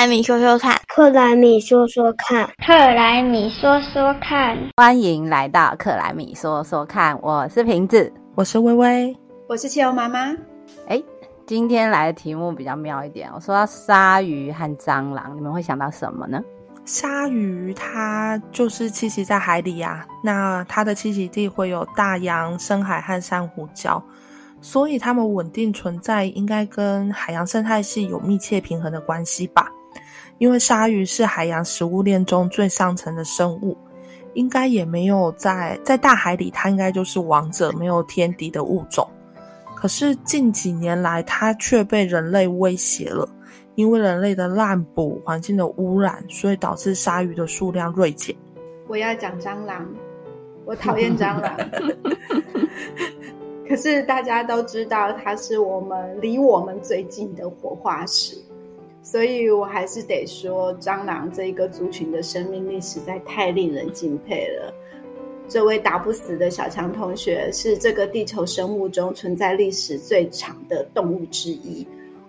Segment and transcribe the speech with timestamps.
[0.00, 9.14] 莱米说说看，克莱米说说看，克莱米说说看，欢迎来到克莱米说说看，我是瓶子，我是微微，
[9.46, 10.34] 我是汽油妈妈。
[10.88, 11.02] 哎，
[11.46, 16.40] 今天来的题目比较妙一点，我说到鲨鱼和蟑螂，你们会想到什么呢？
[16.86, 24.02] 鲨鱼它就是栖息在海里呀，那它的栖息地会有大洋、深海和珊瑚礁，
[24.62, 29.70] 所以它们稳定存在，应该跟海洋生态系有密切平衡的关系吧？
[30.40, 33.76] 因为鲨鱼是海洋食物链中最上层的生物，
[34.32, 39.06] 应该也没有在在大海里，它应该就是王者，没有天敌的物种。
[39.76, 43.28] 可是近几年来，它却被人类威胁了。
[43.74, 48.34] 因为人类的滥捕、环境的污染，所以导致鲨鱼的数量锐减。
[48.88, 49.86] 我要讲蟑螂，
[50.64, 51.54] 我讨厌蟑螂。
[53.68, 58.34] 可是大家都知道，它是我们离我们最近的活化石，
[59.02, 64.72] 所以我还是得说，蟑螂这一个族群的生命力实在太令人敬佩了。
[65.48, 71.84] 这位打不死的小强同学，是这个地球生物中存在历史最长的动物之一。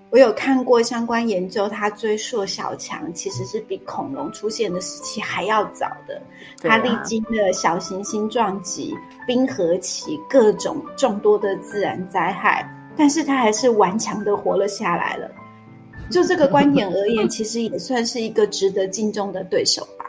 [0.10, 6.22] 我有看过相关研究，它追溯小强其实是比恐龙出现的时期还要早的。
[6.62, 8.94] 它历经了小行星撞击、
[9.28, 15.30] 冰河期各种众多的自然灾害，但是它还是顽强的活了下来了。
[16.10, 20.06] 就这个观点而言，其实也算是一个值得敬重的对手吧。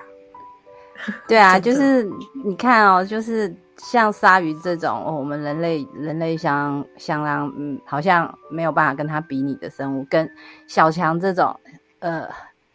[1.28, 2.08] 对啊，就是
[2.44, 3.54] 你看哦，就是。
[3.90, 10.30] 像鲨鱼这种，我们人类人类相相当嗯，好像没有办法跟它比拟的生物，跟
[10.68, 11.58] 小强这种
[11.98, 12.28] 呃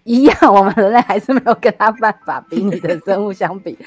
[0.04, 3.78] 一样，我们人类还是没有跟它办法比拟的生物相比，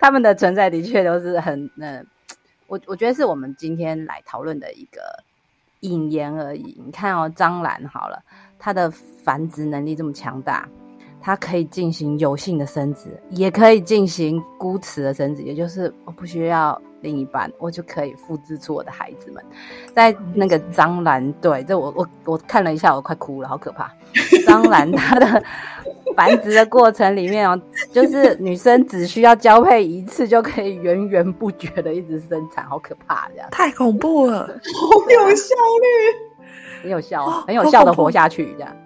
[0.00, 2.04] 他们的存在的确都是很嗯，
[2.66, 5.00] 我我觉得是我们今天来讨论的一个
[5.84, 6.80] 引言而已。
[6.84, 8.22] 你看哦，蟑螂好了，
[8.58, 10.68] 它的繁殖能力这么强大。
[11.26, 19.42] 它可以进行有性的生殖，也可以进行孤雌的生殖，也就是我不需要另一半，我就可以复制出我的孩子们。
[19.94, 23.90] 在那个蟑螂，对，这我我我看了一下，我快哭了，好可怕！
[24.46, 25.42] 蟑螂它的
[26.16, 27.60] 繁殖的过程里面哦，
[27.92, 33.48] 就是女生只需要交配一次就可以源源不绝的一直生产，好可怕，这样。
[33.50, 38.76] 太恐怖了，好有效率，很有效，很有效的活下去，这样。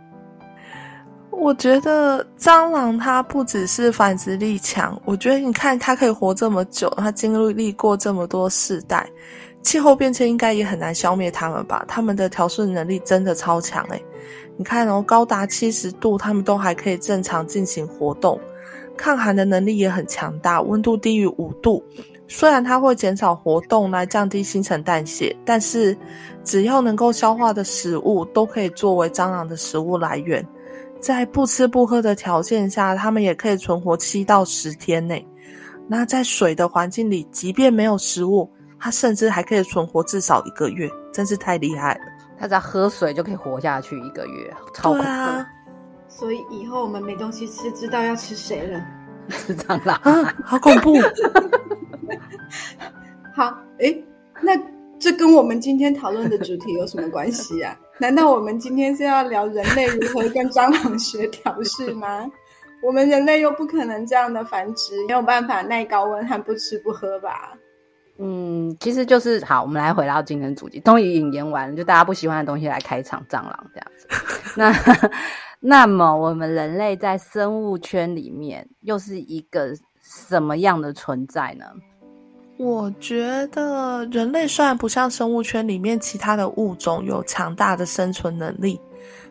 [1.30, 9.08] 我觉得蟑螂它不只是繁殖力强，我觉得你看它可以活这么久，它经历过这么多世代，
[9.62, 11.84] 气候变迁应该也很难消灭它们吧？
[11.86, 14.04] 它们的调顺能力真的超强诶
[14.58, 18.38] 你看哦，高达七十度，它们都还可以正常进行活动，
[18.96, 21.80] 抗寒的能力也很强大，温度低于五度，
[22.26, 25.96] 虽然它会减少活动来降低新陈代谢，但是
[26.42, 30.44] 只要能够消化的食物都可以作为蟑螂的食物来源。
[31.00, 35.24] 在不吃不喝的条件下，它们也可以存活七到十天内。
[35.86, 42.00] 那在水的环境里，即便没有食物，它甚至还可以存活至少一个月，真是太厉害了。
[42.38, 45.44] 它只要喝水就可以活下去一个月，超恐怖。
[46.08, 48.80] 所以以后我们没东西吃，知道要吃谁了？
[49.28, 50.96] 吃蟑螂啊，好恐怖。
[53.34, 53.94] 好，哎，
[54.40, 54.52] 那。
[55.00, 57.72] 这跟我们今天讨论的主题有什么关系啊？
[58.00, 62.28] 难道我们今天是要聊人类如何跟蟑螂学调试吗？
[62.82, 67.52] 我们人类又不可能这样的繁殖，没有办法耐高温和不吃不喝吧？
[68.18, 74.08] 嗯，其实就是好，我们来回到今天主题，终于引言完了，就大家不喜欢的东西来开场，蟑螂这样子。
[74.56, 74.72] 那
[75.60, 81.64] 那么我们人类在生物圈里面又是一个什么样的存在呢？
[82.56, 88.80] 我觉得人类虽然不像生物圈里面其他的物种有强大的生存能力，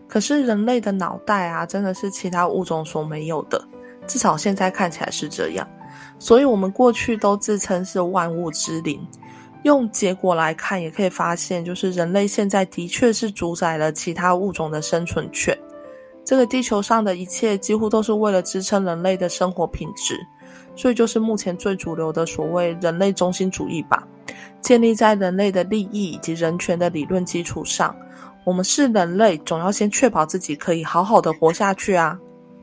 [0.07, 3.61] 可是人类的脑袋啊，真的是其他物种所没有的，
[4.07, 5.68] 至少现在看起来是这样。
[6.18, 8.99] 所以，我们过去都自称是万物之灵。
[9.64, 15.58] 用结果来看，也可以发现，就是人类现在的确是主宰了其他物种的生存权。
[16.23, 20.16] 这个地球上的一切，几乎都是为了支撑人类的生活品质。
[20.76, 24.08] 所以就是目前最主流的所谓人类中心主义吧，
[24.61, 27.96] 建立在人类的利益以及人权的理论基础上。
[28.43, 32.17] 我们是人类，总要先确保自己可以好好的活下去啊！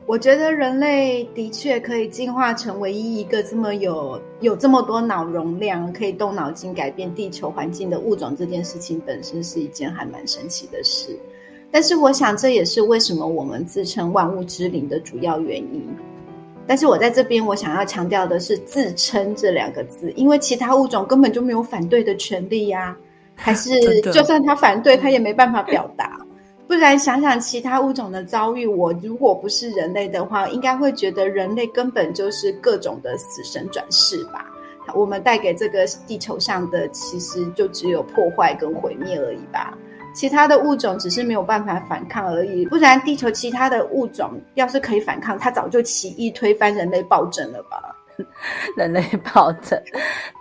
[0.07, 11.17] 我觉得人类的确可以进化成唯一一个这么有有这么多脑容量，可以动脑筋改变地球环境的物种，这件事情本身是一件还蛮神奇的事。
[11.71, 15.83] 但是我想，这也是为什么我们自称万物之灵的主要原因。
[16.67, 22.95] 但是我在这边，我想要强调的是“自称”这两个字，因为其他物种根本就没有反对的权利呀，
[23.35, 23.71] 还是
[24.13, 26.19] 就算他反对，他也没办法表达。
[26.67, 34.45] 不然想想其他物种的遭遇，我如果不是人类的话，应该会觉得人类根本就是各种的死神转世吧。
[34.93, 39.77] 我们带给这个地球上的，其实就只有破坏跟毁灭而已吧。
[40.13, 42.65] 其他的物种只是没有办法反抗而已。
[42.67, 47.95] 不然，地球其他的物种要是可以反抗，它早就起义推翻人类暴政了吧？
[48.77, 49.03] 人类
[49.33, 49.77] 暴政，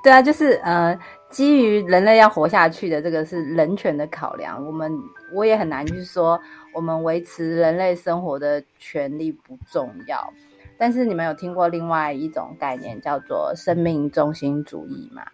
[0.02, 0.96] 对啊，就是呃，
[1.34, 4.64] 基于人类要活下去的这个是人权的考量。
[4.64, 4.96] 我们
[5.32, 6.40] 我也很难去说，
[6.72, 10.32] 我们维持人类生活的权利不重要。
[10.78, 15.24] 但是你们有听过另外一种概念叫做生命中心主义吗？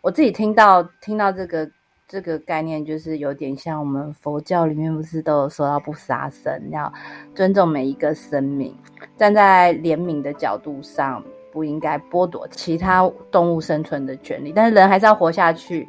[0.00, 1.68] 我自己听到听到这个
[2.06, 6.92] 这个概念，就是有点像我们佛教里面不是都有说到不杀生，要
[7.34, 8.72] 尊重每一个生命，
[9.16, 11.20] 站在怜悯的角度上，
[11.58, 15.88] 不应该剥夺其他动物生存的权利，但是人还是要活下去。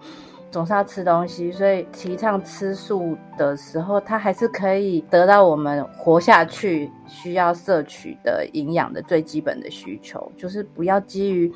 [0.51, 11.53] 总是要吃东西，所以提倡吃素的时候，它还是可以得到我们活下去需要摄取的营养的最基本的需求，就是不要基于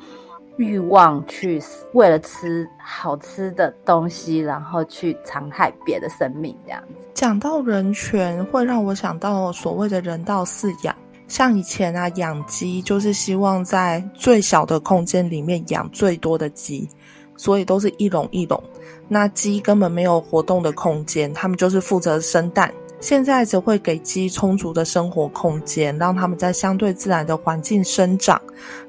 [0.58, 1.60] 欲望去
[1.92, 7.08] 为了吃好吃的东西，然后去残害别的生命这样子。
[7.14, 10.94] 讲到人权，会让我想到所谓的人道饲养，
[11.28, 16.88] 像以前啊养鸡，就是希望在最小的空间里面养最多的鸡。
[17.36, 18.62] 所以都是一笼一笼，
[19.08, 22.72] 那鸡根本没有活动的空间，它们就是负责生蛋。
[23.00, 28.40] 现在则会给鸡充足的生活空间，让它们在相对自然的环境生长，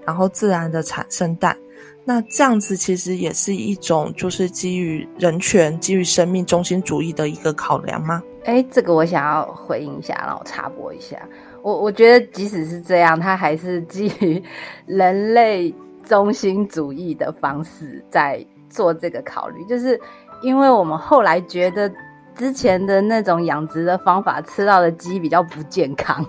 [0.06, 1.58] 然后自然的产生蛋。
[2.04, 8.22] 那这样子其实也是一种就是基于人权、基于生命中心主义的一个考量吗？
[8.44, 11.18] 哎，这个我想要回应一下，让我插播一下。
[11.66, 14.42] 我我觉得即使是这样，它还是基于
[14.86, 15.74] 人类。
[16.08, 20.00] 中心主义的方式在做这个考虑，就是
[20.44, 21.92] 因为我们后来觉得
[22.36, 26.24] 之前的那种养殖的方法吃到的鸡比较不健康，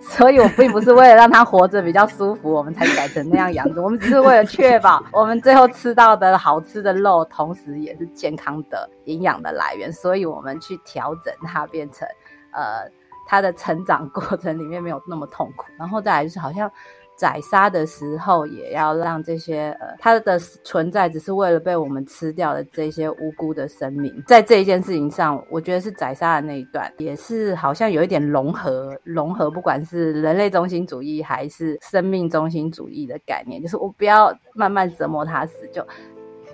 [0.00, 3.80] 所以我并不是为了让它活着比较舒服，我们才改成那样养殖。
[3.80, 12.08] 我们只是为了确保我们最后吃到的好吃的肉，同时也是健康的营养的来源，所以我们去调整它，变成
[12.52, 12.90] 呃
[13.32, 15.64] 它的成长过程里面没有那么痛苦。
[15.78, 16.70] 然后再来就是好像。
[17.14, 35.86] 宰杀的时候，也要让这些呃，它的存在只是为了被我们吃掉的这些无辜的生命，在这一件事情上，我觉得是宰杀的那一段，也是好像有一点融合，融合不管是人类中心主义还是生命中心主义的概念，就是我不要慢慢折磨它死，就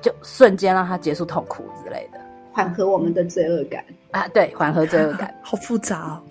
[0.02, 2.20] 就瞬间让它结束痛苦之类的，
[2.52, 6.22] 缓和我们的罪恶感啊，对，缓和罪恶感， 好复杂哦。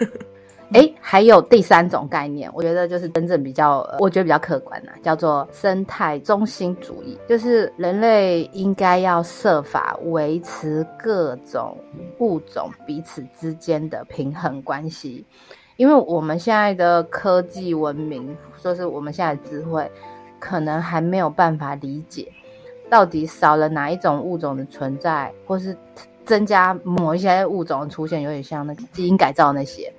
[0.72, 11.76] 哎，还有第三种概念，我觉得就是真正比较，我觉得比较客观的，叫做生态中心主义，就是人类应该要设法维持各种
[12.18, 15.24] 物种彼此之间的平衡关系，
[15.76, 19.88] 因为我们现在的科技文明，说是我们现在的智慧，
[20.40, 22.26] 可能还没有办法理解，
[22.90, 25.76] 到底少了哪一种物种的存在，或是
[26.24, 29.92] 增加某一些物种的出现，有点像那个基因改造那些。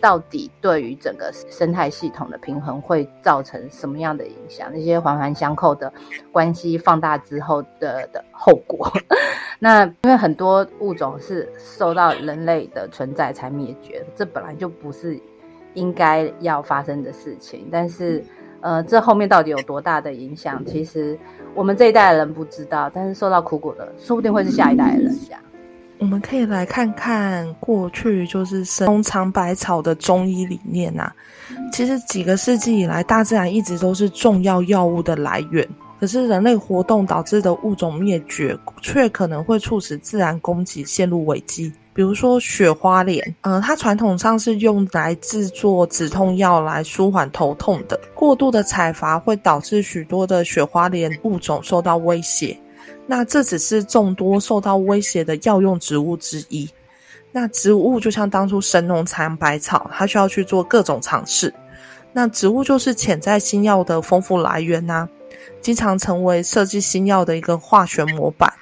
[0.00, 4.68] 到底对于整个生态系统的平衡会造成什么样的影响？
[4.70, 5.90] 那些环环相扣的
[6.30, 8.86] 关系放大之后的的后果，
[9.58, 15.18] 那因为很多物种是受到人类的存在才灭绝，这本来就不是
[15.72, 17.66] 应该要发生的事情。
[17.72, 18.22] 但是，
[18.60, 20.62] 呃，这后面到底有多大的影响？
[20.66, 21.18] 其实
[21.54, 25.40] 我们这一代的人不知道，但是受到苦果的，说不定会是下一代的人这样。
[26.04, 31.10] 我们可以来看看过去就是生尝百草的中医理念呐。
[31.72, 35.66] 其实几个世纪以来，大自然一直都是重要药物的来源。
[35.98, 41.72] 可是人类活动导致的物种灭绝，却可能会促使自然供给陷入危机。
[41.94, 47.98] 比如说雪花莲，呃，它传统上是用来制作止痛药来舒缓头痛的。
[48.14, 52.54] 过度的采伐会导致许多的雪花莲物种受到威胁。
[53.06, 56.68] 那这只是众多受到威胁的药用植物之一。
[57.32, 61.52] 那植物就像当初神农尝百草，它需要去做各种尝试。
[62.12, 65.08] 那植物就是潜在新药的丰富来源呐，
[65.60, 68.52] 经常成为设计新药的一个化学模板。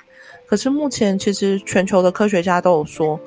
[0.47, 3.21] 可是目前其实全球的科学家都有说，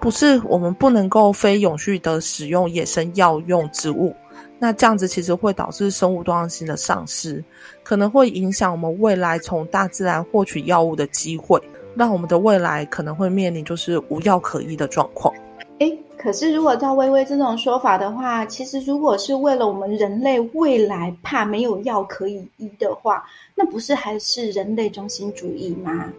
[0.00, 4.14] 不是我们不能够非永续的使用野生药用植物。
[4.58, 7.42] 那这样子其实会导致生物多样性的丧失，
[7.82, 11.62] 可能会影响我们未来从大自然获取药物的机会，
[11.94, 15.32] 让我们的未来可能会面临就是无药可医的状况。
[15.78, 23.24] 诶，可是如果照微微这种说法的话，其实如果是为了我们人类未来怕没有药可以医的话，
[23.54, 26.12] 那不是还是人类中心主义吗？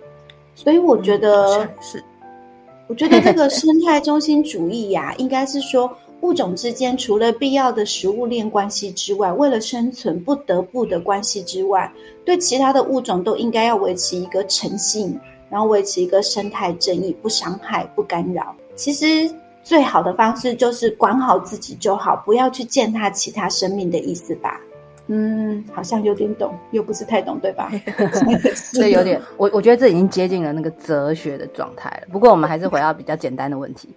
[0.55, 2.01] 所以我觉得是。
[2.87, 11.91] 我觉得这个生态中心主义呀，应该是说物种之间除了必要的食物链关系之外，为了生存不得不的关系之外，
[12.25, 15.17] 对其他的物种都应该要维持一个诚信，
[15.49, 18.55] 然后维持一个生态正义，不伤害、不干扰。
[18.75, 19.05] 其实
[19.63, 24.59] 最好的方式就是管好自己就好，不要去践踏其他生命的意思吧。
[25.11, 27.71] 嗯，好像有点懂，又不是太懂，对吧？
[28.53, 32.07] 所以有点，我我觉得这已经接近了那个哲学的状态了。
[32.11, 33.89] 不过我们还是回到比较简单的问题。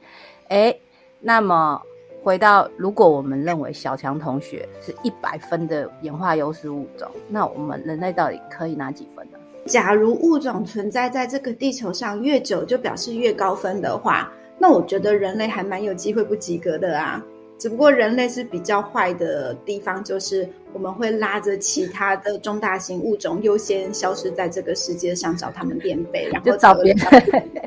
[0.48, 0.74] 哎，
[1.20, 1.78] 那么
[2.22, 9.38] 回到，如果我们认为小强同学是一百分的演化优势物种，那我们人类到底可以拿几分呢？
[9.66, 17.24] 假如物种存在在这个地球上越久，就表示越高分的话，那我觉得人类还蛮有机会不及格的啊。
[17.58, 27.61] 只不过人类是比较坏的地方，就是我们会拉着其他的中大型物种优先消失在这个世界上，找他们垫背，然后找别人，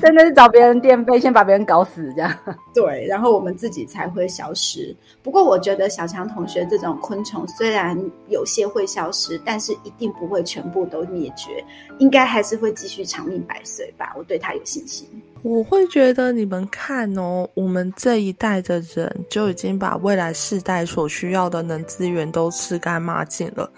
[0.00, 2.32] 真的是找别人垫背，先把别人搞死这样。
[2.74, 4.94] 对，然后我们自己才会消失。
[5.22, 11.64] 不过我觉得小强同学这种昆虫虽然有些会消失，但是一定不会全部都灭绝，
[11.98, 14.14] 应该还是会继续长命百岁吧。
[14.16, 15.08] 我对他有信心。
[15.42, 23.68] 我会觉得你们看哦，我们这一代的人就已经把未来世代所需要的能资源都吃干抹净了，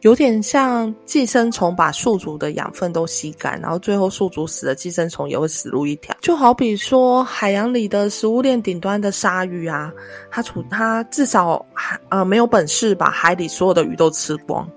[0.00, 6.14] 有点像寄生虫把宿主的养分都吸干，然后最后宿主死了，寄生虫也会死路一条。
[6.20, 9.92] 就好比说海洋里的食物链顶端的鲨鱼啊，
[10.28, 14.68] 它处它至少还呃没有本事把海里所有的鱼都吃光。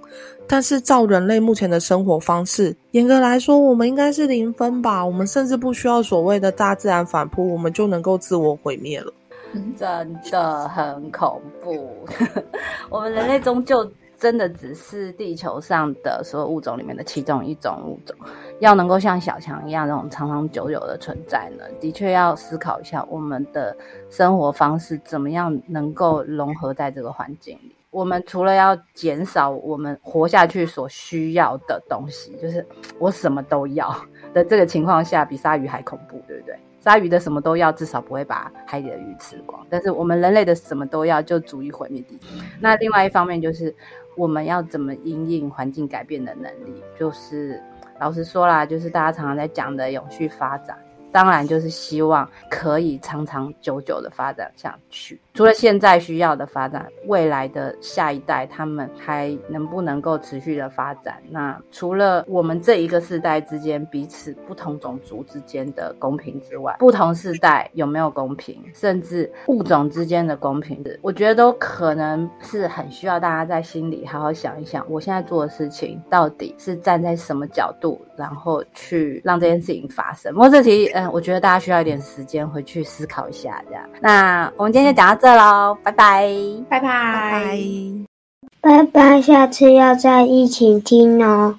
[0.48, 5.06] 但是照人类目前的生活方式，严格来说，我们应该是零分吧？
[5.06, 9.12] 我们甚至不需要所谓的大自然反扑，我们就能够自我毁灭了。
[9.78, 11.90] 真的很恐怖。
[12.90, 18.16] 我们人类终究真的只是地球上的所有物种里面的其中一种物种。
[18.60, 23.75] 要能够像小强一样那种长长久久的存在呢，的确要思考一下我们的
[24.10, 27.75] 生活方式怎么样能够融合在这个环境里。
[27.96, 32.68] 我们除了要减少我们活下去所需要的东西，就是
[33.00, 33.90] 我什么都要
[34.34, 36.60] 的这个情况下，比鲨鱼还恐怖，对不对？
[36.82, 39.66] 鲨鱼的什么都要，至少不会把海里的鱼吃光。
[39.70, 42.28] 但是我们人类的什么都要，就足以毁灭地球。
[42.60, 43.74] 那另外一方面就是，
[44.18, 46.84] 我们要怎么应应环境改变的能力？
[47.00, 47.64] 就是
[47.98, 50.78] 老实说啦，就是大家常常在讲的永续发展。
[51.14, 55.18] 当然，就是希望可以长长久久的发展下去。
[55.36, 61.18] 除了现在需要的发展，未来的下一代他们还能不能够持续的发展？
[61.30, 80.34] 那除了我们这一个世代之间彼此不同种族之间的公平之外，不同世代有没有公平，甚至物种之间的公平，我觉得都可能是很需要大家在心里好好想一想，我现在做的事情到底是站在什么角度，然后去让这件事情发生。
[80.34, 81.06] 不过这题，嗯。
[81.15, 83.89] 我觉得大家需要一点时间回去思考一下，这样。
[84.01, 86.29] 那我们今天就讲到这喽，拜拜，
[86.70, 87.58] 拜拜，
[88.62, 91.55] 拜拜，下次要再一起听哦。